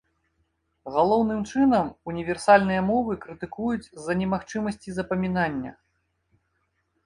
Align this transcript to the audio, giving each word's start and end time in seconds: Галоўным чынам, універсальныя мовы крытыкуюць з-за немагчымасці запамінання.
Галоўным 0.95 1.43
чынам, 1.51 1.91
універсальныя 2.13 2.81
мовы 2.89 3.11
крытыкуюць 3.27 3.85
з-за 3.97 4.13
немагчымасці 4.25 4.89
запамінання. 4.99 5.71